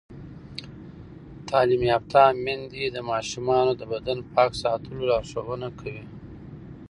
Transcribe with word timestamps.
تعلیم 1.49 1.81
یافته 1.91 2.21
میندې 2.43 2.85
د 2.89 2.97
ماشومانو 3.11 3.71
د 3.77 3.81
بدن 3.91 4.17
پاک 4.33 4.51
ساتلو 4.63 5.01
لارښوونه 5.11 5.67
کوي. 5.79 6.03